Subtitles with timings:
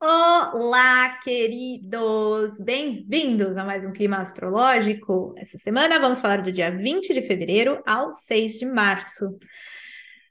[0.00, 2.56] Olá, queridos!
[2.60, 5.34] Bem-vindos a mais um Clima Astrológico.
[5.36, 9.36] Essa semana vamos falar do dia 20 de fevereiro ao 6 de março.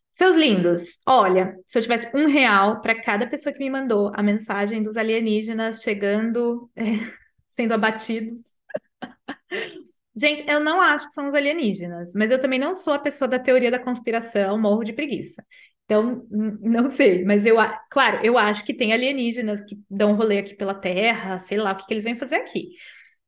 [0.09, 4.23] Seus lindos, olha, se eu tivesse um real para cada pessoa que me mandou a
[4.23, 6.83] mensagem dos alienígenas chegando, é,
[7.49, 8.41] sendo abatidos.
[10.15, 13.27] Gente, eu não acho que são os alienígenas, mas eu também não sou a pessoa
[13.27, 15.45] da teoria da conspiração, morro de preguiça.
[15.87, 17.55] Então, não sei, mas eu,
[17.89, 21.77] claro, eu acho que tem alienígenas que dão rolê aqui pela Terra, sei lá o
[21.77, 22.71] que, que eles vêm fazer aqui.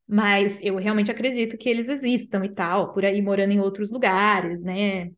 [0.08, 4.60] Mas eu realmente acredito que eles existam e tal, por aí morando em outros lugares,
[4.62, 5.10] né?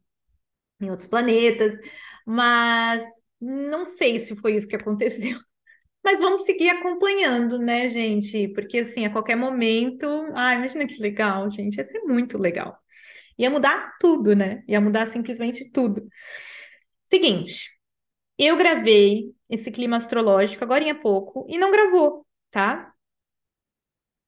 [0.80, 1.78] Em outros planetas.
[2.26, 3.04] Mas
[3.40, 5.38] não sei se foi isso que aconteceu.
[6.04, 8.48] Mas vamos seguir acompanhando, né, gente?
[8.54, 10.06] Porque assim, a qualquer momento.
[10.34, 11.76] Ai, imagina que legal, gente.
[11.78, 12.78] Ia ser muito legal.
[13.38, 14.64] Ia mudar tudo, né?
[14.68, 16.08] Ia mudar simplesmente tudo.
[17.12, 17.70] Seguinte,
[18.38, 22.90] eu gravei esse clima astrológico agora em pouco e não gravou, tá?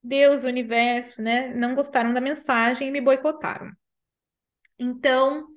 [0.03, 1.51] Deus, universo, né?
[1.55, 3.71] Não gostaram da mensagem e me boicotaram.
[4.77, 5.47] Então,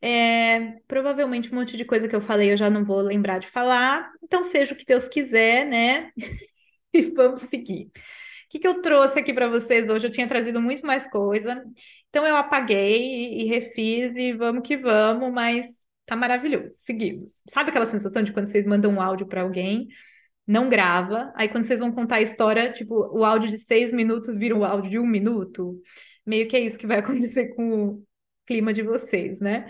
[0.00, 3.48] é, provavelmente um monte de coisa que eu falei eu já não vou lembrar de
[3.48, 4.12] falar.
[4.22, 6.12] Então, seja o que Deus quiser, né?
[6.94, 7.86] e vamos seguir.
[7.86, 10.06] O que, que eu trouxe aqui para vocês hoje?
[10.06, 11.64] Eu tinha trazido muito mais coisa.
[12.10, 16.74] Então, eu apaguei e refiz e vamos que vamos, mas Tá maravilhoso.
[16.80, 17.42] Seguimos.
[17.48, 19.88] Sabe aquela sensação de quando vocês mandam um áudio para alguém,
[20.46, 24.36] não grava, aí quando vocês vão contar a história, tipo, o áudio de seis minutos
[24.36, 25.80] vira um áudio de um minuto?
[26.26, 28.04] Meio que é isso que vai acontecer com o
[28.46, 29.66] clima de vocês, né?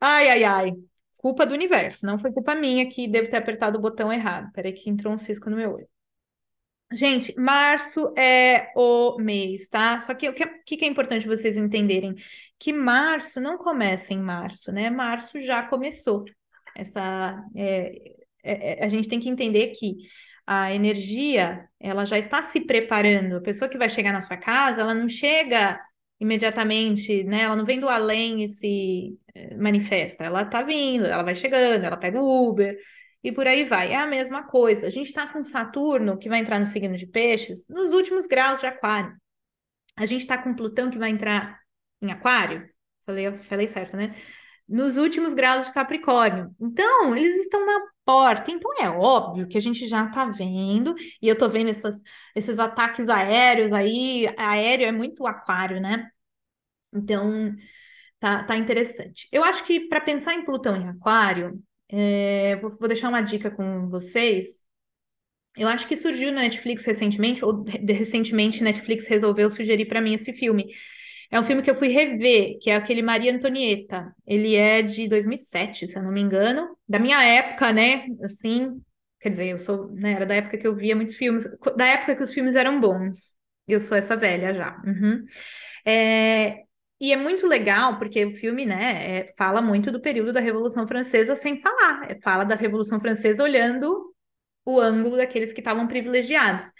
[0.00, 0.72] Ai, ai, ai.
[1.18, 4.50] Culpa do universo, não foi culpa minha que devo ter apertado o botão errado.
[4.52, 5.88] Peraí que entrou um cisco no meu olho.
[6.92, 10.00] Gente, março é o mês, tá?
[10.00, 12.16] Só que o que, que é importante vocês entenderem?
[12.58, 14.90] Que março não começa em março, né?
[14.90, 16.24] Março já começou.
[16.76, 19.98] Essa, é, é, é, a gente tem que entender que
[20.44, 23.36] a energia, ela já está se preparando.
[23.36, 25.80] A pessoa que vai chegar na sua casa, ela não chega
[26.18, 27.42] imediatamente, né?
[27.42, 30.24] Ela não vem do além e se é, manifesta.
[30.24, 32.76] Ela tá vindo, ela vai chegando, ela pega o Uber
[33.22, 33.92] e por aí vai.
[33.92, 34.86] É a mesma coisa.
[34.86, 38.60] A gente está com Saturno, que vai entrar no signo de Peixes, nos últimos graus
[38.60, 39.14] de Aquário.
[39.96, 41.60] A gente está com Plutão, que vai entrar
[42.00, 42.68] em Aquário.
[43.04, 44.14] Falei, falei certo, né?
[44.68, 46.54] Nos últimos graus de Capricórnio.
[46.60, 48.50] Então, eles estão na porta.
[48.50, 52.00] Então, é óbvio que a gente já está vendo, e eu estou vendo essas,
[52.34, 54.32] esses ataques aéreos aí.
[54.38, 56.08] Aéreo é muito Aquário, né?
[56.92, 57.54] Então,
[58.18, 59.28] tá, tá interessante.
[59.32, 61.62] Eu acho que para pensar em Plutão em Aquário,
[61.92, 64.64] é, vou, deixar uma dica com vocês.
[65.56, 70.32] Eu acho que surgiu na Netflix recentemente, ou recentemente Netflix resolveu sugerir para mim esse
[70.32, 70.72] filme.
[71.30, 74.14] É um filme que eu fui rever, que é aquele Maria Antonieta.
[74.26, 78.06] Ele é de 2007, se eu não me engano, da minha época, né?
[78.22, 78.80] Assim,
[79.20, 81.44] quer dizer, eu sou, né, era da época que eu via muitos filmes,
[81.76, 83.34] da época que os filmes eram bons.
[83.66, 84.82] Eu sou essa velha já.
[84.84, 85.24] Uhum.
[85.84, 86.64] É,
[87.00, 90.86] e é muito legal, porque o filme, né, é, fala muito do período da Revolução
[90.86, 92.10] Francesa sem falar.
[92.10, 94.14] É, fala da Revolução Francesa olhando
[94.66, 96.70] o ângulo daqueles que estavam privilegiados.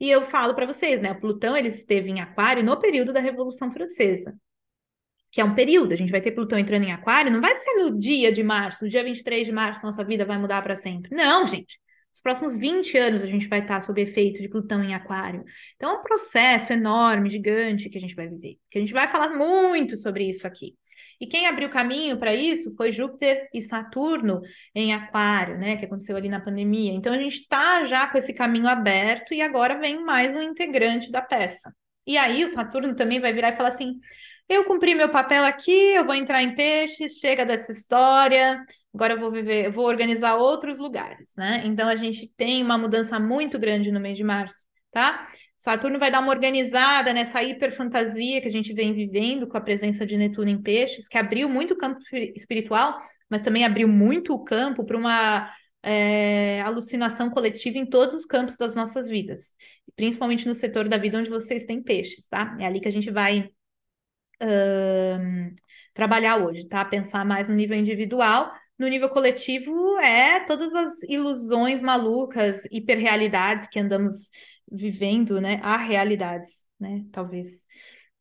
[0.00, 3.72] E eu falo para vocês, né, Plutão ele esteve em Aquário no período da Revolução
[3.72, 4.34] Francesa.
[5.30, 7.74] Que é um período, a gente vai ter Plutão entrando em Aquário, não vai ser
[7.76, 11.14] no dia de março, no dia 23 de março, nossa vida vai mudar para sempre.
[11.14, 11.78] Não, gente.
[12.12, 15.44] Os próximos 20 anos a gente vai estar sob efeito de Plutão em Aquário.
[15.76, 18.58] Então é um processo enorme, gigante que a gente vai viver.
[18.70, 20.74] Que a gente vai falar muito sobre isso aqui.
[21.20, 24.40] E quem abriu caminho para isso foi Júpiter e Saturno
[24.74, 25.76] em Aquário, né?
[25.76, 26.92] Que aconteceu ali na pandemia.
[26.92, 31.10] Então a gente está já com esse caminho aberto e agora vem mais um integrante
[31.10, 31.74] da peça.
[32.06, 34.00] E aí o Saturno também vai virar e falar assim:
[34.50, 38.60] eu cumpri meu papel aqui, eu vou entrar em peixes, chega dessa história,
[38.92, 41.62] agora eu vou viver, eu vou organizar outros lugares, né?
[41.64, 45.28] Então a gente tem uma mudança muito grande no mês de março, tá?
[45.56, 50.04] Saturno vai dar uma organizada nessa hiperfantasia que a gente vem vivendo com a presença
[50.04, 52.00] de Netuno em peixes, que abriu muito o campo
[52.34, 55.48] espiritual, mas também abriu muito o campo para uma
[55.80, 59.54] é, alucinação coletiva em todos os campos das nossas vidas,
[59.94, 62.56] principalmente no setor da vida onde vocês têm peixes, tá?
[62.58, 63.48] É ali que a gente vai
[65.94, 66.84] trabalhar hoje, tá?
[66.84, 68.52] Pensar mais no nível individual.
[68.78, 74.30] No nível coletivo, é todas as ilusões malucas, hiperrealidades que andamos
[74.70, 75.60] vivendo, né?
[75.62, 77.04] Há realidades, né?
[77.12, 77.66] Talvez.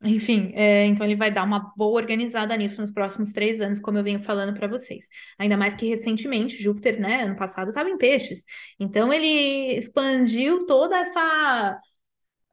[0.02, 3.98] Enfim, é, então ele vai dar uma boa organizada nisso nos próximos três anos, como
[3.98, 5.08] eu venho falando para vocês.
[5.38, 8.44] Ainda mais que recentemente, Júpiter, né, ano passado, estava em peixes.
[8.80, 11.80] Então ele expandiu toda essa.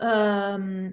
[0.01, 0.93] Um,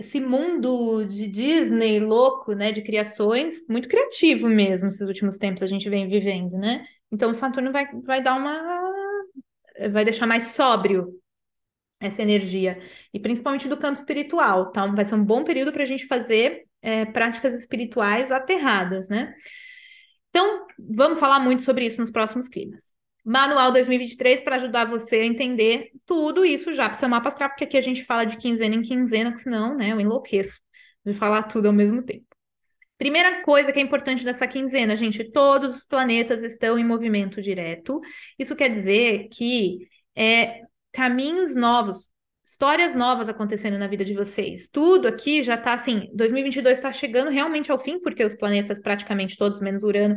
[0.00, 5.66] esse mundo de Disney louco, né, de criações, muito criativo mesmo, esses últimos tempos a
[5.66, 6.82] gente vem vivendo, né?
[7.12, 8.80] Então, Saturno vai, vai dar uma
[9.92, 11.18] vai deixar mais sóbrio
[12.00, 12.78] essa energia,
[13.12, 14.86] e principalmente do campo espiritual, tá?
[14.86, 19.34] Vai ser um bom período para a gente fazer é, práticas espirituais aterradas, né?
[20.30, 22.94] Então, vamos falar muito sobre isso nos próximos climas.
[23.24, 27.64] Manual 2023 para ajudar você a entender tudo isso já para seu mapa astral, porque
[27.64, 30.60] aqui a gente fala de quinzena em quinzena, que senão, né, eu enlouqueço
[31.04, 32.26] de falar tudo ao mesmo tempo.
[32.98, 37.98] Primeira coisa que é importante dessa quinzena, gente, todos os planetas estão em movimento direto.
[38.38, 39.78] Isso quer dizer que
[40.14, 40.60] é,
[40.92, 42.10] caminhos novos,
[42.44, 44.68] histórias novas acontecendo na vida de vocês.
[44.68, 49.38] Tudo aqui já está assim, 2022 está chegando realmente ao fim, porque os planetas praticamente
[49.38, 50.16] todos, menos Urano,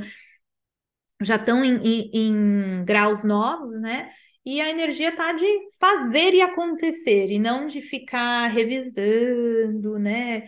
[1.22, 4.10] já estão em, em, em graus novos, né?
[4.46, 5.46] E a energia está de
[5.80, 10.44] fazer e acontecer, e não de ficar revisando, né?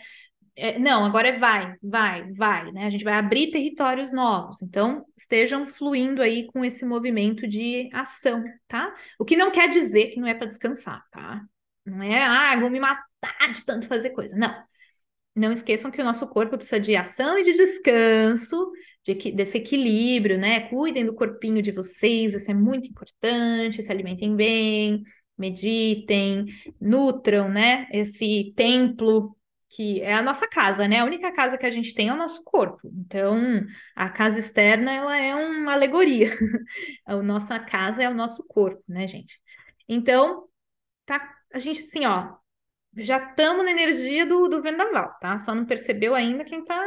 [0.58, 2.86] É, não, agora é vai, vai, vai, né?
[2.86, 4.62] A gente vai abrir territórios novos.
[4.62, 8.94] Então, estejam fluindo aí com esse movimento de ação, tá?
[9.20, 11.42] O que não quer dizer que não é para descansar, tá?
[11.86, 14.36] Não é, ah, vou me matar de tanto fazer coisa.
[14.36, 14.54] Não.
[15.36, 18.72] Não esqueçam que o nosso corpo precisa de ação e de descanso,
[19.06, 20.62] de, desse equilíbrio, né?
[20.62, 25.04] Cuidem do corpinho de vocês, isso é muito importante, se alimentem bem,
[25.38, 26.46] meditem,
[26.82, 27.88] nutram, né?
[27.92, 29.38] Esse templo
[29.70, 31.00] que é a nossa casa, né?
[31.00, 32.90] A única casa que a gente tem é o nosso corpo.
[32.94, 33.66] Então,
[33.96, 36.30] a casa externa, ela é uma alegoria.
[37.06, 39.40] a nossa casa é o nosso corpo, né, gente?
[39.88, 40.48] Então,
[41.06, 42.36] tá, a gente assim, ó,
[42.96, 45.40] já estamos na energia do, do vendaval, tá?
[45.40, 46.78] Só não percebeu ainda quem tá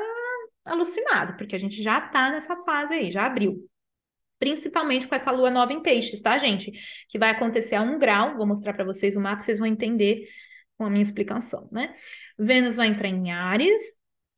[0.69, 3.69] alucinado, porque a gente já tá nessa fase aí, já abriu.
[4.39, 6.73] Principalmente com essa lua nova em peixes, tá, gente?
[7.09, 8.37] Que vai acontecer a um grau.
[8.37, 10.29] Vou mostrar para vocês o mapa, vocês vão entender
[10.77, 11.95] com a minha explicação, né?
[12.39, 13.83] Vênus vai entrar em Ares,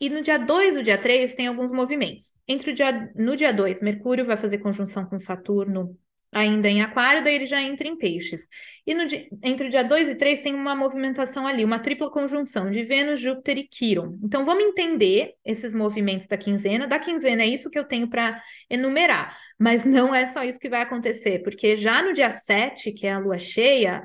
[0.00, 2.32] e no dia 2 e o dia 3 tem alguns movimentos.
[2.48, 5.94] Entre o dia, no dia 2, Mercúrio vai fazer conjunção com Saturno
[6.32, 8.48] ainda em Aquário, daí ele já entra em Peixes.
[8.86, 9.02] E no
[9.42, 13.20] entre o dia 2 e 3 tem uma movimentação ali, uma tripla conjunção de Vênus,
[13.20, 14.18] Júpiter e Quiron.
[14.22, 16.86] Então vamos entender esses movimentos da quinzena.
[16.86, 20.68] Da quinzena é isso que eu tenho para enumerar, mas não é só isso que
[20.68, 24.02] vai acontecer, porque já no dia 7, que é a lua cheia,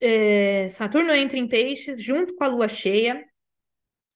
[0.00, 3.24] é, Saturno entra em peixes junto com a lua cheia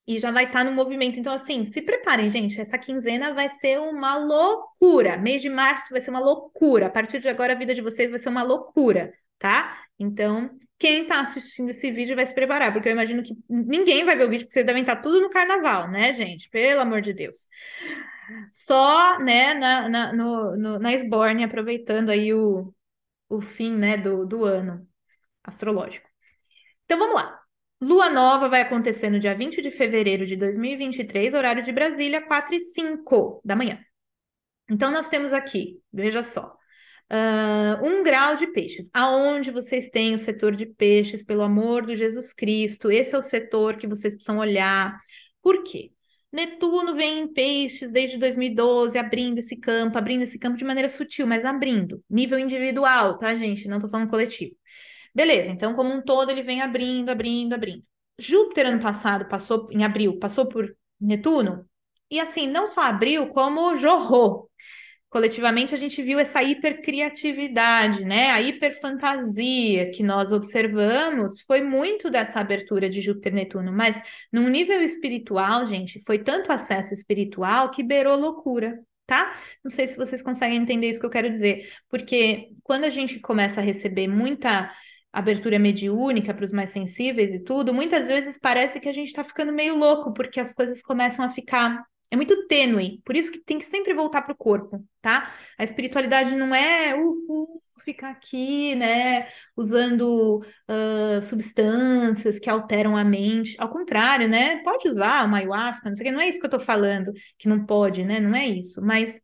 [0.06, 1.18] e já vai estar tá no movimento.
[1.18, 2.60] Então, assim, se preparem, gente.
[2.60, 5.16] Essa quinzena vai ser uma loucura.
[5.16, 6.86] Mês de março vai ser uma loucura.
[6.86, 9.78] A partir de agora, a vida de vocês vai ser uma loucura, tá?
[9.98, 14.16] Então, quem está assistindo esse vídeo vai se preparar, porque eu imagino que ninguém vai
[14.16, 16.48] ver o vídeo, porque vocês devem estar tá tudo no carnaval, né, gente?
[16.48, 17.46] Pelo amor de Deus.
[18.50, 20.90] Só, né, na, na, no, no, na
[21.44, 22.72] aproveitando aí o,
[23.28, 24.86] o fim, né, do, do ano
[25.44, 26.08] astrológico.
[26.84, 27.40] Então vamos lá.
[27.80, 32.54] Lua nova vai acontecer no dia 20 de fevereiro de 2023, horário de Brasília, 4
[32.54, 33.78] e 5 da manhã.
[34.70, 36.54] Então nós temos aqui, veja só,
[37.10, 38.88] uh, um grau de peixes.
[38.92, 43.22] Aonde vocês têm o setor de peixes, pelo amor do Jesus Cristo, esse é o
[43.22, 44.98] setor que vocês precisam olhar.
[45.42, 45.90] Por quê?
[46.30, 51.26] Netuno vem em peixes desde 2012, abrindo esse campo, abrindo esse campo de maneira sutil,
[51.26, 52.04] mas abrindo.
[52.08, 53.66] Nível individual, tá, gente?
[53.66, 54.54] Não tô falando coletivo.
[55.14, 57.84] Beleza, então como um todo ele vem abrindo, abrindo, abrindo.
[58.18, 61.66] Júpiter ano passado passou em abril, passou por Netuno
[62.10, 64.50] e assim, não só abriu, como jorrou.
[65.08, 68.30] Coletivamente a gente viu essa hipercriatividade, né?
[68.30, 74.00] A hiperfantasia que nós observamos foi muito dessa abertura de Júpiter Netuno, mas
[74.32, 78.78] num nível espiritual, gente, foi tanto acesso espiritual que beirou loucura
[79.10, 79.36] tá?
[79.64, 83.18] Não sei se vocês conseguem entender isso que eu quero dizer, porque quando a gente
[83.18, 84.70] começa a receber muita
[85.12, 89.24] abertura mediúnica para os mais sensíveis e tudo, muitas vezes parece que a gente está
[89.24, 91.84] ficando meio louco, porque as coisas começam a ficar.
[92.10, 95.32] É muito tênue, por isso que tem que sempre voltar para o corpo, tá?
[95.56, 100.38] A espiritualidade não é uh, uh, ficar aqui, né, usando
[100.68, 103.56] uh, substâncias que alteram a mente.
[103.60, 104.56] Ao contrário, né?
[104.64, 107.12] Pode usar uma ayahuasca, não sei o que, não é isso que eu estou falando,
[107.38, 108.18] que não pode, né?
[108.18, 108.82] Não é isso.
[108.82, 109.20] Mas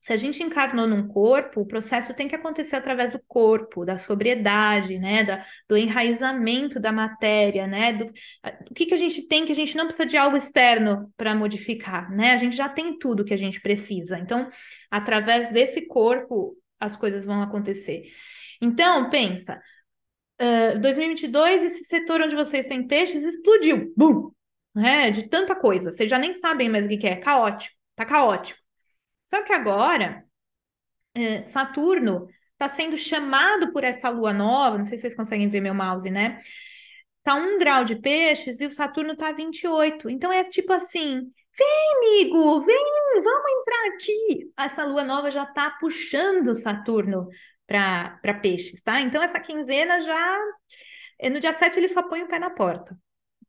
[0.00, 3.96] se a gente encarnou num corpo, o processo tem que acontecer através do corpo, da
[3.96, 8.06] sobriedade, né, da, do enraizamento da matéria, né, do
[8.70, 11.34] o que, que a gente tem que a gente não precisa de algo externo para
[11.34, 14.18] modificar, né, a gente já tem tudo que a gente precisa.
[14.18, 14.48] Então,
[14.90, 18.04] através desse corpo, as coisas vão acontecer.
[18.60, 19.60] Então, pensa,
[20.40, 24.30] uh, 2022, esse setor onde vocês têm peixes explodiu, bum,
[24.72, 28.04] né, de tanta coisa, vocês já nem sabem mais o que, que é, caótico, tá
[28.04, 28.67] caótico.
[29.28, 30.24] Só que agora,
[31.14, 35.60] é, Saturno está sendo chamado por essa lua nova, não sei se vocês conseguem ver
[35.60, 36.40] meu mouse, né?
[37.22, 40.08] Tá um grau de peixes e o Saturno tá 28.
[40.08, 44.52] Então é tipo assim, Vem, amigo, vem, vamos entrar aqui.
[44.56, 47.28] Essa lua nova já está puxando Saturno
[47.66, 49.00] para peixes, tá?
[49.00, 50.38] Então, essa quinzena já.
[51.18, 52.96] É, no dia 7 ele só põe o pé na porta.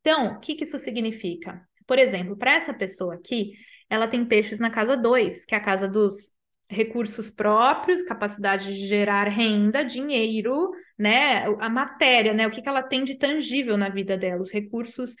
[0.00, 1.64] Então, o que, que isso significa?
[1.90, 3.50] Por exemplo, para essa pessoa aqui,
[3.88, 6.32] ela tem peixes na casa 2, que é a casa dos
[6.68, 11.46] recursos próprios, capacidade de gerar renda, dinheiro, né?
[11.58, 12.46] A matéria, né?
[12.46, 15.16] O que, que ela tem de tangível na vida dela, os recursos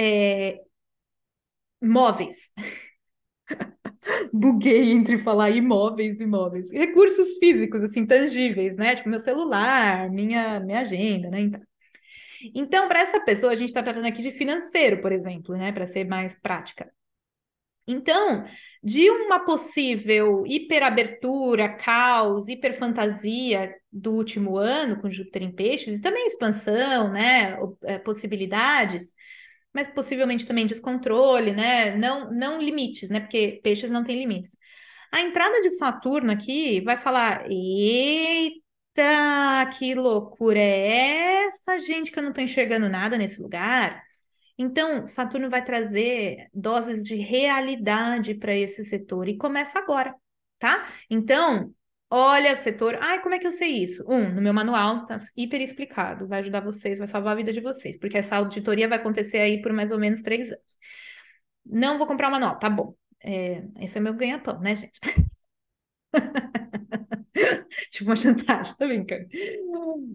[0.00, 0.58] é,
[1.82, 2.50] móveis.
[4.32, 6.70] Buguei entre falar imóveis e móveis.
[6.70, 8.96] Recursos físicos, assim, tangíveis, né?
[8.96, 11.40] Tipo, meu celular, minha, minha agenda, né?
[11.42, 11.60] Então,
[12.54, 15.72] então para essa pessoa, a gente está tratando aqui de financeiro, por exemplo, né?
[15.72, 16.90] Para ser mais prática.
[17.86, 18.44] Então,
[18.82, 26.26] de uma possível hiperabertura, caos, hiperfantasia do último ano com Júpiter em peixes, e também
[26.26, 29.12] expansão, né, é, possibilidades,
[29.72, 34.56] mas possivelmente também descontrole, né, não, não limites, né, porque peixes não têm limites.
[35.12, 38.65] A entrada de Saturno aqui vai falar, eita,
[39.78, 44.02] que loucura é essa, gente, que eu não estou enxergando nada nesse lugar?
[44.58, 50.14] Então, Saturno vai trazer doses de realidade para esse setor e começa agora,
[50.58, 50.88] tá?
[51.10, 51.74] Então,
[52.10, 52.98] olha, setor.
[53.02, 54.04] Ai, como é que eu sei isso?
[54.08, 57.60] Um, no meu manual tá hiper explicado, vai ajudar vocês, vai salvar a vida de
[57.60, 60.78] vocês, porque essa auditoria vai acontecer aí por mais ou menos três anos.
[61.64, 62.94] Não vou comprar o manual, tá bom.
[63.22, 65.00] É, esse é meu ganha-pão, né, gente?
[67.90, 69.26] tipo uma chantagem, tô brincando.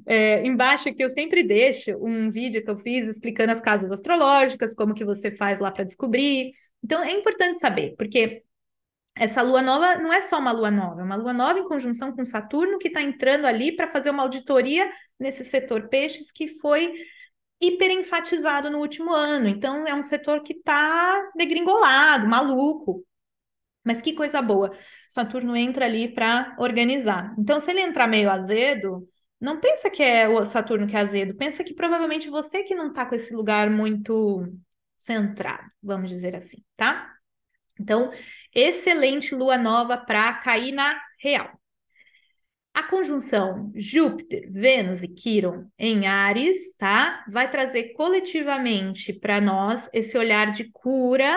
[0.06, 4.74] É, embaixo aqui eu sempre deixo um vídeo que eu fiz explicando as casas astrológicas,
[4.74, 6.52] como que você faz lá para descobrir.
[6.84, 8.44] Então é importante saber, porque
[9.16, 12.16] essa lua nova não é só uma lua nova, é uma lua nova em conjunção
[12.16, 16.94] com Saturno que está entrando ali para fazer uma auditoria nesse setor peixes que foi
[17.62, 19.48] hiper enfatizado no último ano.
[19.48, 23.06] Então é um setor que está degringolado, maluco.
[23.84, 24.72] Mas que coisa boa.
[25.10, 27.34] Saturno entra ali para organizar.
[27.38, 29.08] Então, se ele entrar meio azedo,
[29.40, 32.90] não pensa que é o Saturno que é azedo, pensa que provavelmente você que não
[32.90, 34.48] está com esse lugar muito
[34.96, 37.12] centrado, vamos dizer assim, tá?
[37.80, 38.12] Então,
[38.54, 41.60] excelente lua nova para cair na real.
[42.74, 47.26] A conjunção Júpiter, Vênus e Quiron em Ares, tá?
[47.28, 51.36] Vai trazer coletivamente para nós esse olhar de cura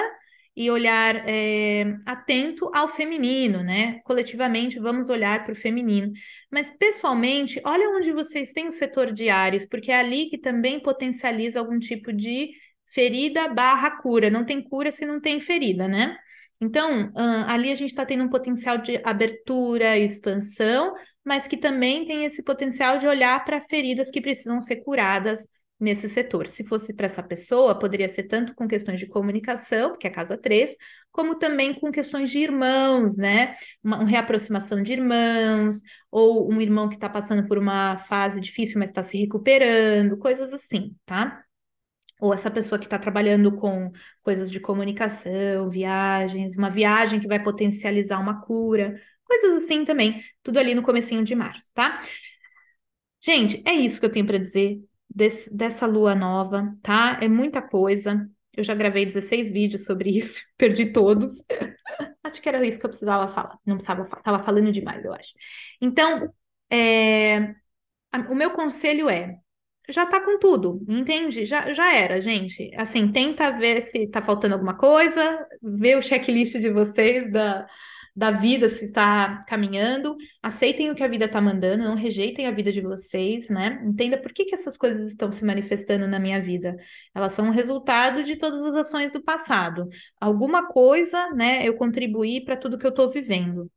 [0.57, 4.01] e olhar é, atento ao feminino, né?
[4.05, 6.13] Coletivamente, vamos olhar para o feminino.
[6.51, 10.81] Mas, pessoalmente, olha onde vocês têm o setor de Ares, porque é ali que também
[10.81, 12.51] potencializa algum tipo de
[12.87, 14.31] ferida barra cura.
[14.31, 16.17] Não tem cura se não tem ferida, né?
[16.61, 17.13] Então,
[17.47, 20.93] ali a gente está tendo um potencial de abertura, expansão,
[21.25, 26.09] mas que também tem esse potencial de olhar para feridas que precisam ser curadas nesse
[26.09, 26.49] setor.
[26.49, 30.13] Se fosse para essa pessoa, poderia ser tanto com questões de comunicação, que é a
[30.13, 30.75] casa 3,
[31.11, 33.55] como também com questões de irmãos, né?
[33.83, 38.79] Uma, uma reaproximação de irmãos, ou um irmão que está passando por uma fase difícil,
[38.79, 41.45] mas está se recuperando, coisas assim, tá?
[42.21, 43.91] Ou essa pessoa que está trabalhando com
[44.23, 50.59] coisas de comunicação, viagens, uma viagem que vai potencializar uma cura, coisas assim também, tudo
[50.59, 52.01] ali no comecinho de março, tá?
[53.21, 54.81] Gente, é isso que eu tenho para dizer
[55.15, 57.19] desse, dessa lua nova, tá?
[57.23, 58.29] É muita coisa.
[58.53, 61.43] Eu já gravei 16 vídeos sobre isso, perdi todos.
[62.23, 63.59] acho que era isso que eu precisava falar.
[63.65, 65.33] Não precisava falar, estava falando demais, eu acho.
[65.81, 66.33] Então,
[66.71, 67.55] é,
[68.29, 69.39] o meu conselho é:
[69.89, 71.45] já tá com tudo, entende?
[71.45, 72.71] Já, já era, gente.
[72.77, 77.67] Assim, tenta ver se tá faltando alguma coisa, ver o checklist de vocês da
[78.17, 82.51] da vida se está caminhando, aceitem o que a vida está mandando, não rejeitem a
[82.53, 83.83] vida de vocês, né?
[83.85, 86.77] Entenda por que, que essas coisas estão se manifestando na minha vida.
[87.15, 89.89] Elas são resultado de todas as ações do passado.
[90.21, 93.71] Alguma coisa, né, eu contribuí para tudo que eu estou vivendo.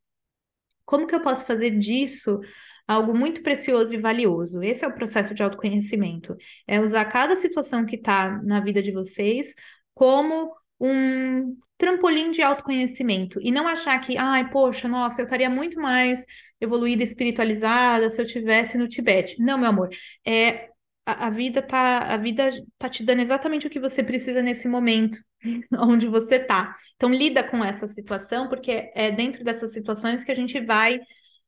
[0.85, 2.39] Como que eu posso fazer disso
[2.87, 4.61] algo muito precioso e valioso?
[4.63, 6.35] Esse é o processo de autoconhecimento.
[6.67, 9.53] É usar cada situação que está na vida de vocês
[9.93, 15.79] como um trampolim de autoconhecimento e não achar que, ai, poxa, nossa, eu estaria muito
[15.79, 16.25] mais
[16.59, 19.41] evoluída, espiritualizada se eu tivesse no Tibete.
[19.41, 19.89] Não, meu amor,
[20.25, 20.69] é
[21.05, 24.67] a, a vida tá a vida tá te dando exatamente o que você precisa nesse
[24.67, 25.17] momento
[25.79, 26.73] onde você tá.
[26.95, 30.99] Então lida com essa situação porque é dentro dessas situações que a gente vai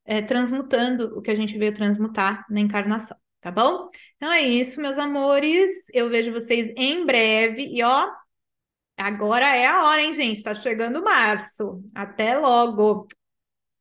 [0.04, 3.16] é, transmutando o que a gente veio transmutar na encarnação.
[3.40, 3.88] Tá bom?
[4.16, 5.70] Então é isso, meus amores.
[5.94, 7.66] Eu vejo vocês em breve.
[7.74, 8.06] E ó,
[9.00, 10.42] Agora é a hora, hein, gente?
[10.42, 11.82] Tá chegando março.
[11.94, 13.08] Até logo.